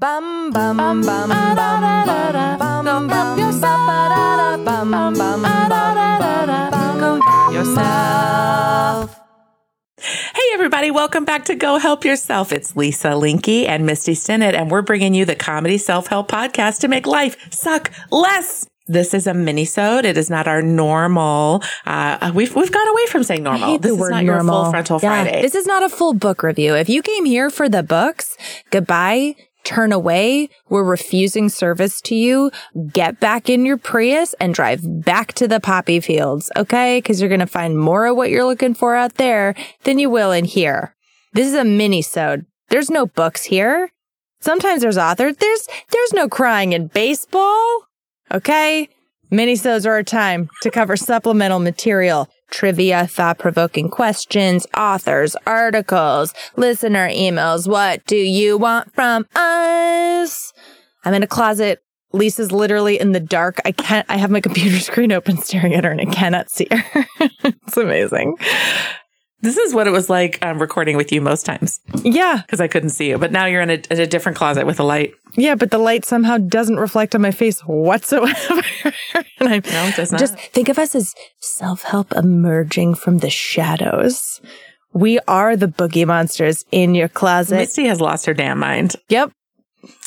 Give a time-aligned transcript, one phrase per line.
[0.00, 4.64] Bum bum bum bum bum bum bum bum yourself.
[4.64, 5.42] Bum bum bum bum
[7.00, 9.20] bum yourself.
[9.98, 12.50] Hey, everybody, welcome back to Go Help Yourself.
[12.50, 16.80] It's Lisa Linky and Misty Stinnett, and we're bringing you the Comedy Self Help Podcast
[16.80, 18.66] to make life suck less.
[18.86, 20.06] This is a mini-sode.
[20.06, 21.62] It is not our normal.
[21.84, 23.78] Uh, we've we've gone away from saying normal.
[23.78, 24.24] This is not normal.
[24.24, 25.42] your full frontal Yeah, Friday.
[25.42, 26.74] This is not a full book review.
[26.74, 28.34] If you came here for the books,
[28.70, 29.36] goodbye,
[29.70, 30.48] turn away.
[30.68, 32.50] We're refusing service to you.
[32.92, 36.98] Get back in your Prius and drive back to the poppy fields, okay?
[36.98, 39.54] Because you're going to find more of what you're looking for out there
[39.84, 40.96] than you will in here.
[41.34, 42.46] This is a mini-sode.
[42.70, 43.92] There's no books here.
[44.40, 45.36] Sometimes there's authors.
[45.36, 47.84] There's there's no crying in baseball.
[48.32, 48.88] Okay?
[49.30, 57.68] Minisodes are a time to cover supplemental material, trivia, thought-provoking questions, authors, articles, listener emails.
[57.68, 60.52] What do you want from us?
[61.04, 61.82] I'm in a closet.
[62.12, 63.60] Lisa's literally in the dark.
[63.64, 66.66] I can't, I have my computer screen open staring at her and I cannot see
[66.70, 67.06] her.
[67.44, 68.36] it's amazing.
[69.42, 72.42] This is what it was like um, recording with you most times Yeah.
[72.46, 73.18] because I couldn't see you.
[73.18, 75.14] But now you're in a, in a different closet with a light.
[75.36, 78.62] Yeah, but the light somehow doesn't reflect on my face whatsoever.
[78.84, 80.20] and I'm No, it does not.
[80.20, 84.40] just think of us as self help emerging from the shadows.
[84.92, 87.56] We are the boogie monsters in your closet.
[87.56, 88.96] Misty has lost her damn mind.
[89.08, 89.30] Yep.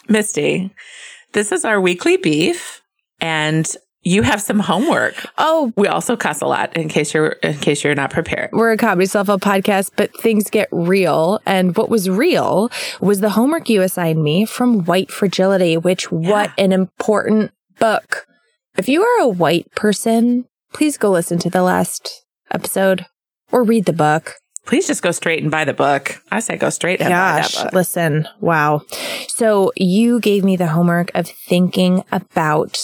[0.10, 0.72] Misty,
[1.32, 2.82] this is our weekly beef,
[3.22, 3.74] and
[4.04, 5.16] you have some homework.
[5.38, 8.50] Oh, We also cuss a lot in case you're in case you're not prepared.
[8.54, 11.40] we're a comedy self help podcast, but things get real.
[11.46, 12.70] And what was real
[13.02, 18.26] was the homework you assigned me from White Fragility, which what an important book.
[18.78, 23.06] If you are a white person, please go listen to the last episode
[23.52, 24.34] or read the book.
[24.66, 26.22] Please just go straight and buy the book.
[26.32, 27.74] I say go straight and buy Gosh, that book.
[27.74, 28.82] listen, wow.
[29.28, 32.80] So you gave me the homework of thinking about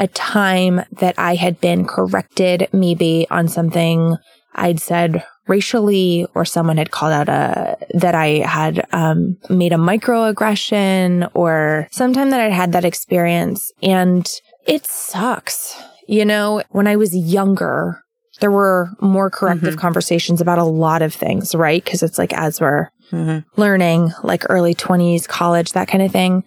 [0.00, 4.16] a time that I had been corrected, maybe on something
[4.54, 9.76] I'd said racially, or someone had called out a that I had um, made a
[9.76, 14.28] microaggression, or sometime that I'd had that experience, and
[14.66, 15.80] it sucks.
[16.08, 18.02] You know, when I was younger,
[18.40, 21.84] there were more corrective conversations about a lot of things, right?
[21.84, 23.44] Because it's like as we're Mhm.
[23.56, 26.44] learning, like early 20s, college, that kind of thing.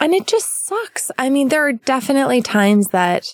[0.00, 1.10] And it just sucks.
[1.18, 3.26] I mean, there are definitely times that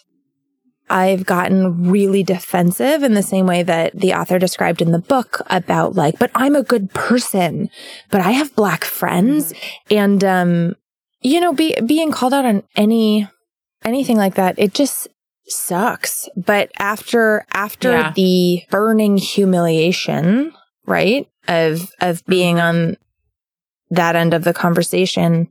[0.91, 5.43] I've gotten really defensive in the same way that the author described in the book
[5.49, 7.69] about like, but I'm a good person,
[8.11, 9.53] but I have black friends.
[9.91, 10.77] And, um,
[11.21, 13.29] you know, be, being called out on any,
[13.85, 15.09] anything like that, it just
[15.47, 16.29] sucks.
[16.37, 18.13] But after, after Yeah.
[18.15, 20.53] the burning humiliation,
[20.87, 21.29] right?
[21.47, 22.97] Of, of being on
[23.91, 25.49] that end of the conversation,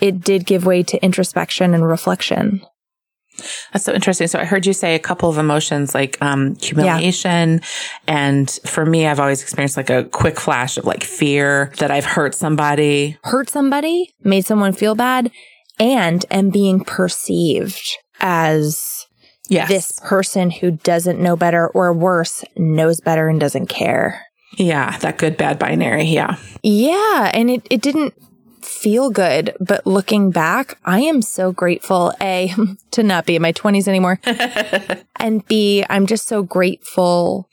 [0.00, 2.62] it did give way to introspection and reflection.
[3.72, 4.26] That's so interesting.
[4.26, 7.62] So I heard you say a couple of emotions like um, humiliation.
[8.06, 12.04] And for me, I've always experienced like a quick flash of like fear that I've
[12.04, 13.16] hurt somebody.
[13.24, 15.30] hurt somebody, made someone feel bad,
[15.78, 19.06] and am being perceived as
[19.48, 19.68] Yes.
[19.68, 24.24] this person who doesn't know better or worse, knows better and doesn't care.
[24.56, 24.96] Yeah.
[24.98, 26.04] That good, bad binary.
[26.04, 26.36] Yeah.
[26.62, 27.30] Yeah.
[27.34, 28.14] And it, it didn't
[28.64, 29.54] feel good.
[29.60, 32.52] But looking back, I am so grateful, A,
[32.92, 34.18] to not be in my 20s anymore.
[35.16, 37.48] and B, I'm just so grateful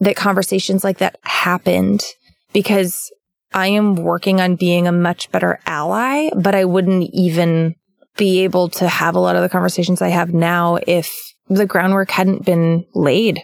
[0.00, 2.04] that conversations like that happened
[2.52, 3.10] because
[3.52, 7.74] I am working on being a much better ally, but I wouldn't even
[8.16, 12.10] be able to have a lot of the conversations I have now if the groundwork
[12.10, 13.42] hadn't been laid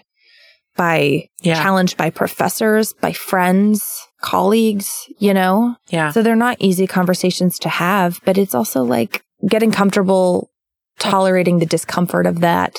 [0.77, 1.55] by Yeah.
[1.63, 5.77] challenged by professors, by friends, colleagues, you know?
[5.91, 6.11] Yeah.
[6.11, 10.51] So they're not easy conversations to have, but it's also like getting comfortable
[10.99, 12.75] tolerating the discomfort of that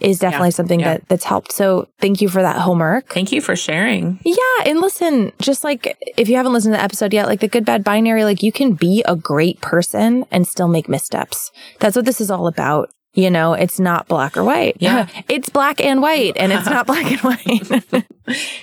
[0.00, 0.94] is definitely Yeah, something yeah.
[0.94, 1.52] that that's helped.
[1.52, 3.12] So thank you for that homework.
[3.12, 4.18] Thank you for sharing.
[4.24, 7.48] Yeah, and listen, just like if you haven't listened to the episode yet, like the
[7.48, 11.50] good bad binary, like you can be a great person and still make missteps.
[11.80, 12.90] That's what this is all about.
[13.14, 14.76] You know, it's not black or white.
[14.78, 15.08] Yeah.
[15.28, 18.04] it's black and white and it's not black and white.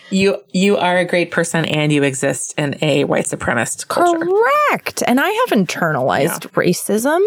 [0.10, 4.26] You you are a great person and you exist in a white supremacist culture.
[4.26, 5.04] Correct.
[5.06, 7.20] And I have internalized racism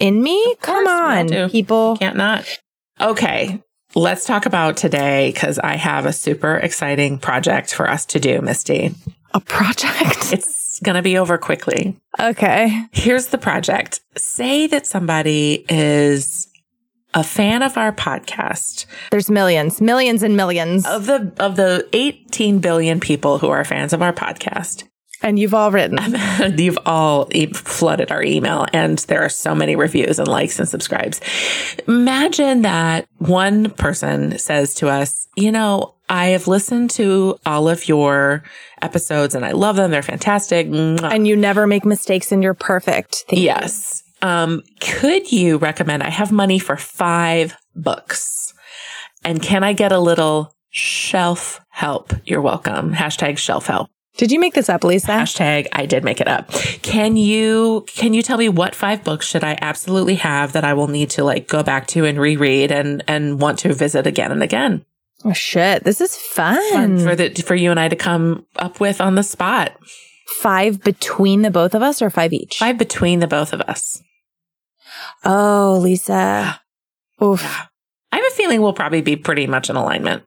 [0.00, 0.56] in me.
[0.62, 1.96] Come course, we all on, people.
[1.98, 2.48] Can't not.
[2.98, 3.62] Okay.
[3.94, 8.40] Let's talk about today because I have a super exciting project for us to do,
[8.40, 8.94] Misty.
[9.34, 10.32] A project.
[10.32, 11.98] It's going to be over quickly.
[12.18, 12.86] okay.
[12.92, 14.00] Here's the project.
[14.16, 16.48] Say that somebody is
[17.14, 18.86] a fan of our podcast.
[19.10, 20.86] There's millions, millions and millions.
[20.86, 24.84] Of the of the 18 billion people who are fans of our podcast,
[25.22, 25.98] And you've all written.
[26.58, 30.68] You've all e- flooded our email, and there are so many reviews and likes and
[30.68, 31.20] subscribes.
[31.86, 37.88] Imagine that one person says to us, You know, I have listened to all of
[37.88, 38.42] your
[38.82, 39.90] episodes and I love them.
[39.90, 40.66] They're fantastic.
[40.66, 43.24] And you never make mistakes and you're perfect.
[43.28, 43.48] Thank you.
[44.22, 46.02] Um, could you recommend?
[46.02, 48.54] I have money for five books.
[49.24, 52.12] And can I get a little shelf help?
[52.24, 52.92] You're welcome.
[52.94, 53.88] Hashtag shelf help.
[54.16, 55.08] Did you make this up, Lisa?
[55.08, 56.50] Hashtag I did make it up.
[56.82, 60.74] Can you can you tell me what five books should I absolutely have that I
[60.74, 64.30] will need to like go back to and reread and and want to visit again
[64.30, 64.84] and again?
[65.24, 66.60] Oh shit, this is fun.
[66.72, 69.72] Fun for the for you and I to come up with on the spot.
[70.40, 72.58] Five between the both of us or five each?
[72.58, 74.02] Five between the both of us.
[75.24, 76.60] Oh, Lisa.
[77.22, 77.42] Oof.
[77.42, 77.66] Yeah.
[78.12, 80.22] I have a feeling we'll probably be pretty much in alignment.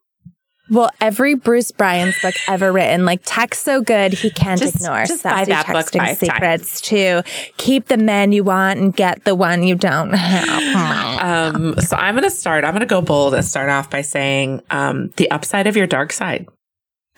[0.71, 5.05] Well, every Bruce Bryan's book ever written, like text so good he can't Just- ignore.
[5.05, 7.21] just buy Sassy that book texting five secrets To
[7.57, 11.53] Keep the man you want and get the one you don't have.
[11.53, 12.63] Um, so I'm going to start.
[12.63, 15.85] I'm going to go bold and start off by saying um, the upside of your
[15.87, 16.47] dark side.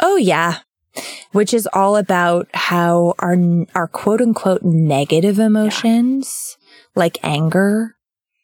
[0.01, 0.57] oh yeah.
[1.31, 3.38] Which is all about how our
[3.75, 6.57] our quote unquote negative emotions,
[6.96, 7.96] like anger,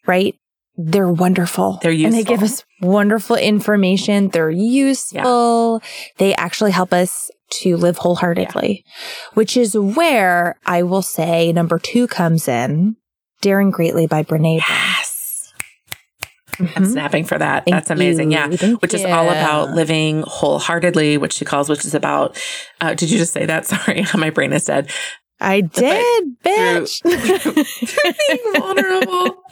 [0.08, 0.36] right?
[0.76, 1.80] They're wonderful.
[1.84, 4.30] They're And they give us wonderful information.
[4.30, 5.82] They're useful.
[6.18, 7.30] They actually help us
[7.62, 8.84] to live wholeheartedly,
[9.36, 12.96] which is where I will say number two comes in.
[13.42, 14.58] Daring Greatly by Brene.
[14.68, 15.54] Yes.
[16.60, 16.92] I'm Mhm.
[16.92, 17.66] snapping for that.
[17.66, 18.32] Thank That's amazing.
[18.32, 18.38] you.
[18.38, 18.50] Yeah.
[18.50, 22.38] Thank which is all about living wholeheartedly, which she calls, which is about,
[22.80, 23.66] uh, did you just say that?
[23.68, 24.06] Sorry.
[24.16, 24.90] My brain is dead.
[25.44, 27.04] I did, bitch.
[28.28, 29.44] being vulnerable.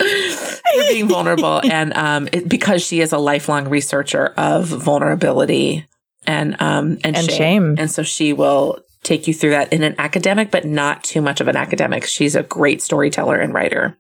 [0.76, 1.62] You're being vulnerable.
[1.72, 5.86] And um, it, because she is a lifelong researcher of vulnerability
[6.26, 7.38] and um, and, And shame.
[7.38, 7.76] shame.
[7.78, 11.42] And so she will take you through that in an academic, but not too much
[11.42, 12.06] of an academic.
[12.06, 13.98] She's a great storyteller and writer.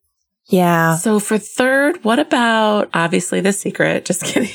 [0.47, 0.95] yeah.
[0.97, 4.05] So for third, what about obviously the secret?
[4.09, 4.49] Just kidding.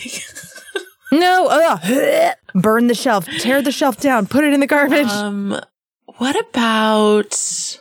[1.12, 2.34] No, ugh.
[2.54, 5.06] burn the shelf, tear the shelf down, put it in the garbage.
[5.08, 5.58] um,
[6.18, 7.78] what about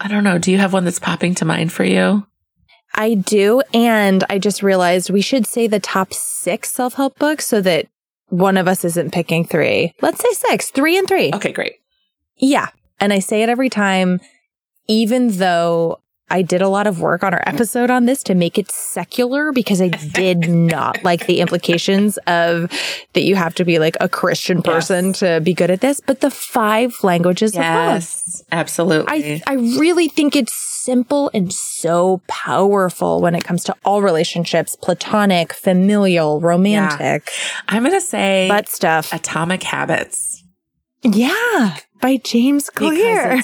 [0.00, 0.38] I don't know.
[0.38, 2.26] Do you have one that's popping to mind for you?
[2.94, 3.62] I do.
[3.74, 7.88] And I just realized we should say the top six self help books so that
[8.28, 9.94] one of us isn't picking three.
[10.00, 11.30] Let's say six, three and three.
[11.34, 11.74] Okay, great.
[12.36, 12.68] Yeah.
[13.00, 14.20] And I say it every time,
[14.86, 18.58] even though I did a lot of work on our episode on this to make
[18.58, 22.70] it secular because I did not like the implications of
[23.14, 25.18] that you have to be like a Christian person Yes.
[25.20, 26.00] to be good at this.
[26.00, 27.94] But the five languages of love.
[27.94, 29.06] Yes, absolutely.
[29.12, 34.76] I, I really think it's simple and so powerful when it comes to all relationships
[34.76, 37.30] platonic, familial, romantic,
[37.68, 39.12] I'm going to say butt stuff.
[39.12, 40.42] Atomic Habits.
[41.02, 43.42] yeah, by James Clear.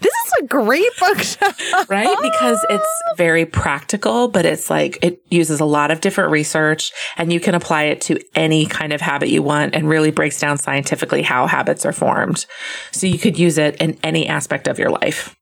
[0.00, 1.88] This is a great book.
[1.88, 2.16] right?
[2.22, 7.32] Because it's very practical, but it's like it uses a lot of different research and
[7.32, 10.58] you can apply it to any kind of habit you want and really breaks down
[10.58, 12.46] scientifically how habits are formed.
[12.92, 15.34] So you could use it in any aspect of your life.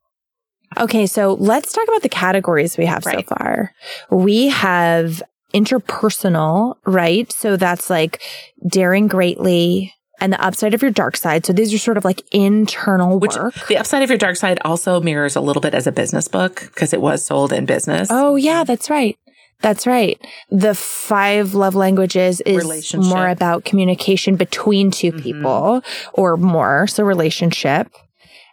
[0.78, 3.26] okay, so let's talk about the categories we have Right.
[3.28, 3.72] so far.
[4.10, 5.22] We have
[5.54, 7.30] interpersonal, right?
[7.32, 8.22] So that's like
[8.66, 11.44] daring greatly and the upside of your dark side.
[11.46, 13.54] So these are sort of like internal Which work.
[13.68, 16.62] the upside of your dark side also mirrors a little bit as a business book
[16.74, 18.08] because it was sold in business.
[18.10, 19.16] Oh, yeah, that's right.
[19.62, 20.20] That's right.
[20.50, 25.22] The five love languages is more about communication between 2 Mhm.
[25.22, 25.82] people
[26.14, 26.86] or more.
[26.88, 27.88] So relationship.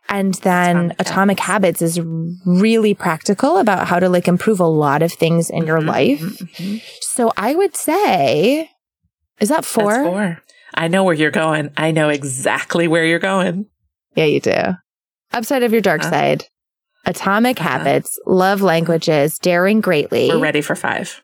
[0.07, 1.81] And then Atomic atomic, habits.
[1.83, 1.99] is
[2.45, 6.19] really practical about how to like improve a lot of things in your Mhm, life.
[6.21, 6.81] mhm, mhm.
[7.01, 8.69] So I would say,
[9.39, 9.93] is that four?
[9.93, 10.41] That's four.
[10.73, 11.71] I know where you're going.
[11.77, 13.65] I know exactly where you're going.
[14.15, 14.55] Yeah, you do.
[15.31, 16.09] Upside of your dark Uh-huh.
[16.09, 16.45] side.
[17.05, 17.69] Atomic Uh-huh.
[17.69, 20.29] habits, love languages, daring greatly.
[20.29, 21.21] We're ready for five.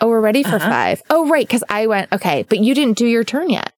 [0.00, 0.68] Oh, we're ready for Uh-huh.
[0.70, 1.02] five.
[1.10, 1.48] Oh, right.
[1.48, 3.72] Cause I went, okay, but you didn't do your turn yet.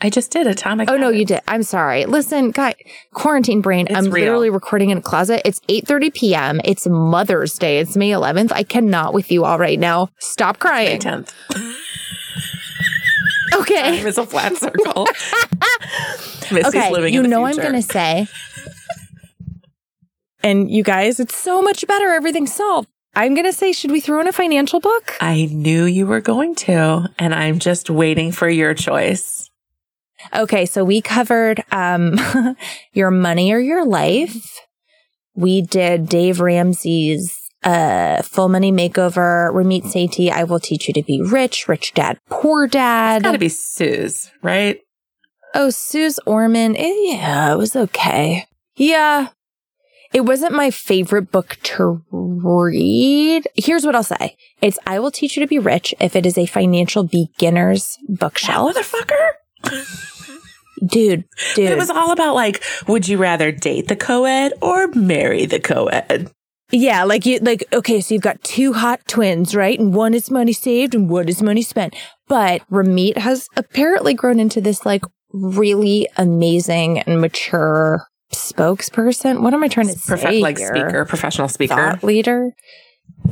[0.00, 0.90] I just did atomic.
[0.90, 1.40] Oh, no, you did.
[1.48, 2.04] I'm sorry.
[2.04, 2.74] Listen, guy,
[3.14, 3.86] quarantine brain.
[3.88, 4.24] It's I'm real.
[4.26, 5.40] literally recording in a closet.
[5.46, 6.60] It's 8.30 p.m.
[6.64, 7.78] It's Mother's Day.
[7.78, 8.52] It's May 11th.
[8.52, 10.10] I cannot with you all right now.
[10.20, 11.00] Stop May crying.
[11.00, 11.32] 10th.
[13.60, 13.98] Okay.
[13.98, 15.06] Time is a flat circle.
[16.52, 16.90] Missy's Okay.
[16.90, 18.26] living You in the know, I'm going to say,
[20.42, 22.10] and you guys, it's so much better.
[22.12, 22.88] Everything's solved.
[23.14, 25.16] I'm going to say, should we throw in a financial book?
[25.20, 29.48] I knew you were going to, and I'm just waiting for your choice.
[30.34, 32.18] Okay, so we covered um
[32.92, 34.60] your money or your life.
[35.34, 41.02] We did Dave Ramsey's uh full money makeover, Ramit Sethi, I will teach you to
[41.02, 43.22] be rich, rich dad, poor dad.
[43.24, 44.78] Got to be Suze, right?
[45.54, 46.76] oh, Suze Orman.
[46.76, 48.44] eh, yeah, it was okay.
[48.76, 49.28] Yeah.
[50.12, 53.48] It wasn't my favorite book to read.
[53.56, 54.36] Here's what I'll say.
[54.62, 58.18] It's I Will Teach You to Be Rich if it is a financial beginner's That
[58.20, 58.74] bookshelf.
[58.76, 59.28] motherfucker.
[60.86, 61.70] Dude, dude.
[61.70, 66.30] It was all about like, would you rather date the co-ed or marry the co-ed?
[66.78, 69.78] Yeah, like you like okay, so you've got two hot twins, right?
[69.78, 71.96] And one is money saved and one is money spent.
[72.28, 75.02] But Ramit has apparently grown into this like
[75.32, 79.40] really amazing and mature spokesperson.
[79.40, 80.40] What am I trying to Profe- say?
[80.40, 80.68] like here?
[80.68, 81.74] speaker, professional speaker.
[81.74, 82.52] Thought leader.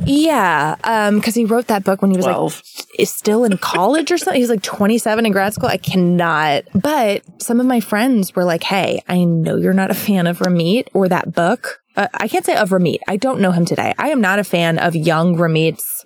[0.05, 2.61] Yeah, um, because he wrote that book when he was like 12.
[2.97, 4.41] is still in college or something.
[4.41, 5.69] He's like 27 in grad school.
[5.69, 6.63] I cannot.
[6.73, 10.39] But some of my friends were like, Hey, I know you're not a fan of
[10.39, 11.79] Ramit or that book.
[11.95, 12.99] Uh, I can't say of Ramit.
[13.07, 13.93] I don't know him today.
[13.97, 16.03] I am not a fan of young Ramit's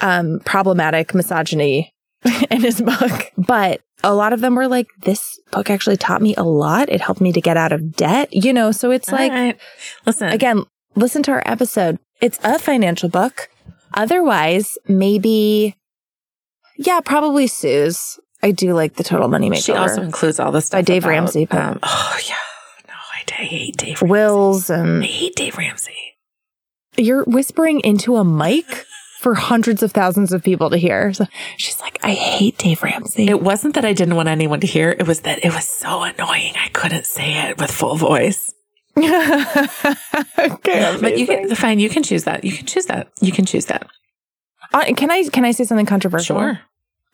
[0.00, 1.92] um, problematic misogyny
[2.50, 3.32] in his book.
[3.36, 6.88] But a lot of them were like, this book actually taught me a lot.
[6.88, 8.70] It helped me to get out of debt, you know?
[8.72, 9.58] So it's like, All right.
[10.04, 10.62] listen, again,
[10.94, 11.98] listen to our episode.
[12.20, 13.48] It's a financial book.
[13.94, 15.76] Otherwise, maybe,
[16.76, 18.18] yeah, probably Suze.
[18.42, 19.64] I do like the Total Money Makeover.
[19.64, 22.34] she also includes all the stuff By Dave about, Ramsey, but- Um, oh yeah,
[23.38, 24.02] I, I hate Dave.
[24.02, 24.10] Ramsey.
[24.10, 25.94] Wills and I hate Dave Ramsey.
[26.96, 28.86] you're whispering into a mic
[29.20, 31.12] for hundreds of thousands of people to hear.
[31.12, 31.26] So
[31.56, 33.28] she's like, I hate Dave Ramsey.
[33.28, 34.90] It wasn't that I didn't want anyone to hear.
[34.90, 36.54] It was that it was so annoying.
[36.56, 38.52] I couldn't say it with full voice.
[38.98, 41.78] okay, But you can fine.
[41.78, 42.44] You can choose that.
[42.44, 43.08] You can choose that.
[43.20, 43.86] You can choose that.
[44.72, 46.38] Uh, can I can I say something controversial?
[46.38, 46.60] Sure.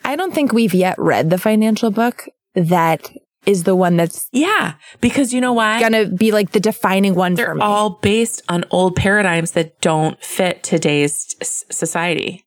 [0.05, 3.11] I don't think we've yet read the financial book that
[3.47, 5.81] is the one that's Yeah, because you know why?
[5.81, 7.61] gonna be like the defining one They're me.
[7.63, 12.45] all based on old paradigms that don't fit today's s- society.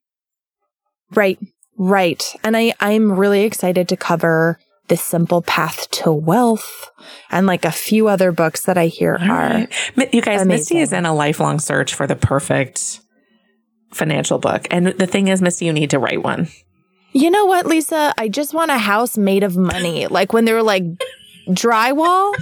[1.11, 1.37] Right.
[1.77, 2.23] Right.
[2.43, 6.89] And I, I'm really excited to cover The Simple Path to Wealth
[7.29, 9.67] and like a few other books that I hear All are.
[10.13, 13.01] You guys, Misty is in a lifelong search for the perfect
[13.91, 14.67] financial book.
[14.71, 16.47] And the thing is, Misty, you need to write one.
[17.15, 18.13] You know what, Lisa?
[18.17, 20.05] I just want a house made of money.
[20.07, 20.83] Like when they were like
[21.47, 22.35] drywall.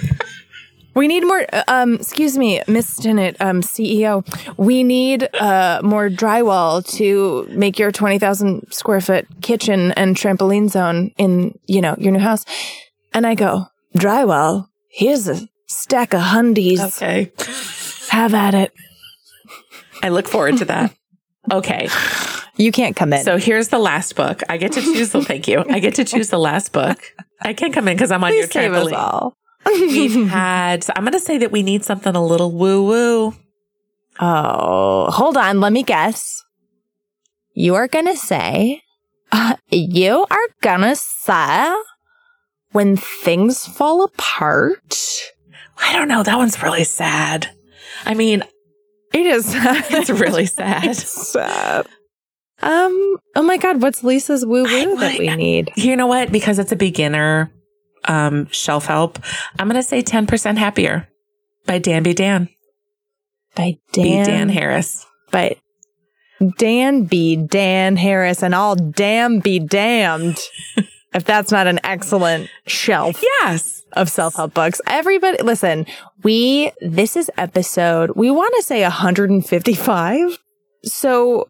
[0.96, 4.26] We need more, uh, um, excuse me, Miss Stinnett, um, CEO.
[4.58, 11.12] We need, uh, more drywall to make your 20,000 square foot kitchen and trampoline zone
[11.18, 12.44] in, you know, your new house.
[13.14, 14.70] And I go, drywall?
[14.90, 16.80] Here's a stack of hundies.
[16.80, 17.32] Okay.
[18.10, 18.74] Have at it.
[20.02, 20.96] I look forward to that.
[21.52, 21.90] Okay.
[22.56, 23.24] You can't come in.
[23.24, 24.42] So here's the last book.
[24.48, 25.64] I get to choose the, thank you.
[25.70, 27.02] I get to choose the last book.
[27.42, 29.36] I can't come in because I'm on your Please save us all.
[29.66, 33.36] We've had, so I'm going to say that we need something a little woo woo.
[34.20, 35.60] Oh, hold on.
[35.60, 36.44] Let me guess.
[37.56, 38.82] You are going to say,
[39.32, 41.74] uh, you are going to say
[42.72, 45.00] when things fall apart.
[45.78, 46.22] I don't know.
[46.24, 47.50] That one's really sad.
[48.06, 48.44] I mean,
[49.14, 49.46] It is.
[49.56, 50.96] it's really sad.
[50.96, 51.88] sad.
[52.64, 53.82] Um, oh my God.
[53.82, 55.72] What's Lisa's woo woo that we need?
[55.76, 56.32] You know what?
[56.32, 57.52] Because it's a beginner
[58.06, 59.20] um, shelf help,
[59.60, 61.08] I'm going to say 10% Happier
[61.66, 62.14] by Dan B.
[62.14, 62.50] Dan.
[63.56, 64.04] By B.
[64.04, 65.06] Dan, Dan Harris.
[65.32, 65.58] By
[66.58, 67.36] Dan B.
[67.36, 70.40] Dan Harris and all damn be damned.
[71.14, 73.22] if that's not an excellent shelf.
[73.22, 73.84] Yes.
[73.94, 74.82] of self-help books.
[74.88, 75.86] Everybody, listen,
[76.24, 80.38] we, this is episode, we want to say 155.
[80.86, 81.48] So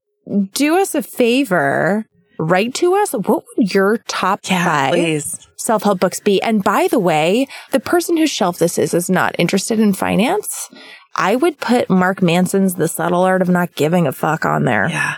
[0.54, 2.06] do us a favor,
[2.40, 3.14] write to us.
[3.14, 5.48] What would your top Yeah, five please.
[5.58, 6.42] self-help books be?
[6.42, 10.70] And by the way, the person whose shelf this is, is not interested in finance.
[11.16, 14.90] I would put Mark Manson's The Subtle Art of Not Giving a Fuck on there
[14.90, 15.16] Yeah.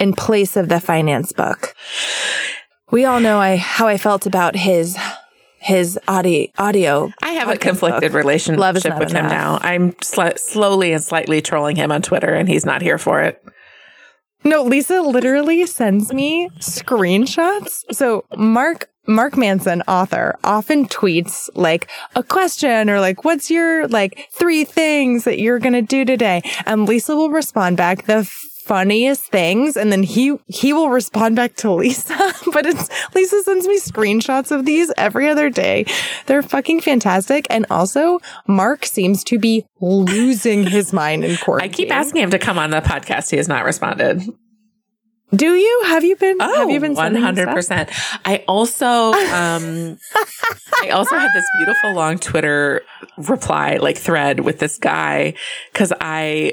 [0.00, 1.74] in place of the finance book.
[2.90, 4.96] We all know I, how I felt about his,
[5.58, 8.18] his audio, audio I have a conflicted book.
[8.18, 9.58] relationship Love is not with him now.
[9.62, 13.42] I'm sl- slowly and slightly trolling him on Twitter, and he's not here for it.
[14.46, 17.82] No, Lisa literally sends me screenshots.
[17.90, 24.28] So Mark Mark Manson, author, often tweets like a question or like, what's your like
[24.32, 26.42] three things that you're going to do today?
[26.64, 28.30] And Lisa will respond back the
[28.66, 29.76] funniest things.
[29.76, 32.16] And then he, he will respond back to Lisa,
[32.52, 35.86] but it's Lisa sends me screenshots of these every other day.
[36.26, 37.46] They're fucking fantastic.
[37.48, 38.18] And also
[38.48, 41.62] Mark seems to be losing his mind in court.
[41.66, 43.30] I keep asking him to come on the podcast.
[43.30, 44.22] He has not responded.
[45.34, 45.82] Do you?
[45.86, 46.36] Have you been?
[46.40, 46.94] Oh, have you been?
[46.94, 47.54] one sending him hundred stuff?
[47.54, 47.90] percent.
[48.24, 49.98] I also, um,
[50.82, 52.82] I also had this beautiful long Twitter
[53.18, 55.34] reply, like thread with this guy,
[55.72, 56.52] because I,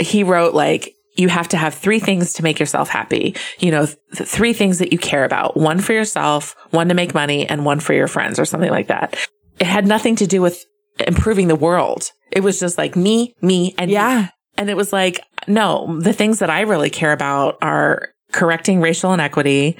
[0.00, 3.34] he wrote like, you have to have three things to make yourself happy.
[3.58, 7.12] You know, th- three things that you care about: one for yourself, one to make
[7.14, 9.18] money, and one for your friends, or something like that.
[9.58, 10.64] It had nothing to do with
[11.06, 12.12] improving the world.
[12.30, 13.94] It was just like me, me, and me.
[13.94, 14.28] Yeah.
[14.56, 19.12] And it was like, no, the things that I really care about are correcting racial
[19.12, 19.78] inequity,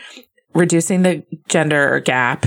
[0.55, 2.47] reducing the gender gap,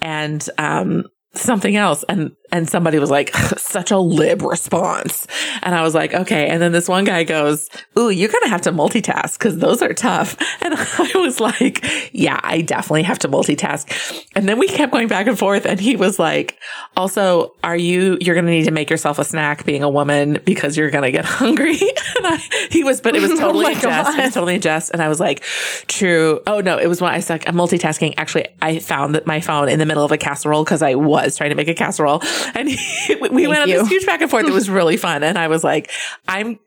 [0.00, 1.04] and um,
[1.34, 2.04] something else.
[2.08, 5.26] And and somebody was like, such a lib response.
[5.62, 6.48] And I was like, okay.
[6.48, 9.82] And then this one guy goes, Ooh, you're going to have to multitask because those
[9.82, 10.36] are tough.
[10.62, 14.24] And I was like, yeah, I definitely have to multitask.
[14.36, 15.64] And then we kept going back and forth.
[15.64, 16.58] And he was like,
[16.96, 20.38] also, are you, you're going to need to make yourself a snack being a woman
[20.44, 21.78] because you're going to get hungry.
[21.80, 22.36] and I,
[22.70, 24.18] he was, but it was oh totally my a jest.
[24.18, 24.90] It was totally a jest.
[24.90, 25.42] And I was like,
[25.86, 26.40] true.
[26.46, 28.14] Oh no, it was when I said I'm multitasking.
[28.18, 31.36] Actually, I found that my phone in the middle of a casserole because I was
[31.36, 32.22] trying to make a casserole
[32.54, 33.78] and he, we went on you.
[33.78, 34.46] this huge back and forth.
[34.46, 35.22] It was really fun.
[35.22, 35.90] And I was like,
[36.28, 36.58] I'm,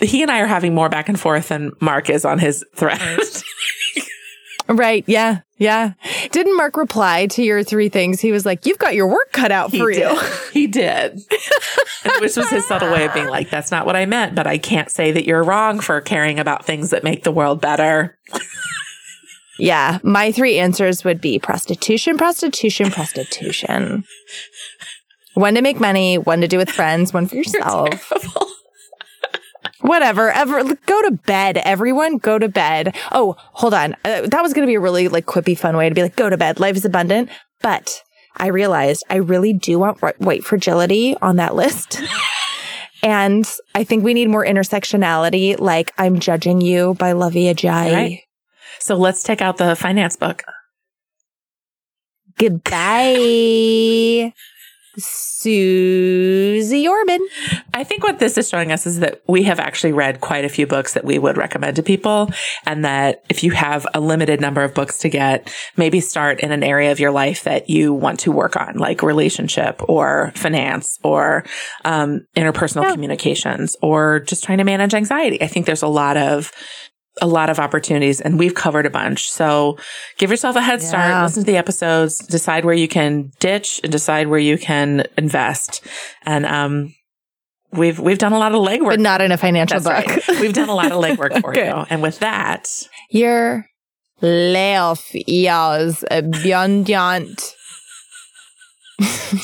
[0.00, 3.00] he and I are having more back and forth than Mark is on his thread.
[4.66, 5.04] Right.
[5.06, 5.40] Yeah.
[5.58, 5.92] Yeah.
[6.32, 8.18] Didn't Mark reply to your three things?
[8.20, 9.98] He was like, you've got your work cut out he for did.
[9.98, 10.20] you.
[10.52, 11.20] He did.
[12.06, 14.46] And Which was his subtle way of being like, that's not what I meant, but
[14.46, 18.18] I can't say that you're wrong for caring about things that make the world better.
[19.58, 19.98] Yeah.
[20.02, 24.04] My three answers would be prostitution, prostitution, prostitution.
[25.34, 28.12] one to make money, one to do with friends, one for yourself.
[29.80, 30.30] Whatever.
[30.30, 31.58] Ever go to bed.
[31.58, 32.96] Everyone go to bed.
[33.12, 33.94] Oh, hold on.
[34.04, 36.16] Uh, that was going to be a really like quippy fun way to be like,
[36.16, 36.58] go to bed.
[36.58, 37.28] Life is abundant.
[37.60, 38.02] But
[38.36, 42.00] I realized I really do want wh- white fragility on that list.
[43.02, 45.60] and I think we need more intersectionality.
[45.60, 47.92] Like I'm judging you by Luvvie Ajayi.
[47.92, 48.20] Right.
[48.78, 50.44] So let's take out the finance book.
[52.36, 54.32] Goodbye.
[54.96, 57.20] Susie Orman.
[57.74, 60.48] I think what this is showing us is that we have actually read quite a
[60.48, 62.30] few books that we would recommend to people.
[62.64, 66.52] And that if you have a limited number of books to get, maybe start in
[66.52, 70.98] an area of your life that you want to work on, like relationship or finance
[71.02, 71.44] or
[71.84, 75.42] um, interpersonal communications or just trying to manage anxiety.
[75.42, 76.52] I think there's a lot of
[77.22, 79.30] a lot of opportunities and we've covered a bunch.
[79.30, 79.78] So
[80.18, 81.22] give yourself a head start, Yeah.
[81.22, 85.86] listen to the episodes, decide where you can ditch and decide where you can invest.
[86.22, 86.94] And, um,
[87.72, 88.90] we've, we've done a lot of legwork.
[88.90, 90.28] But not in a financial That's book.
[90.28, 90.40] right.
[90.40, 91.68] We've done a lot of legwork for Okay.
[91.68, 91.86] you.
[91.88, 92.68] And with that,
[93.10, 93.66] Your
[94.20, 97.54] laugh is abundant.
[99.00, 99.38] I'm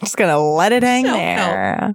[0.00, 1.16] just gonna let it hang Self-help.
[1.52, 1.94] there.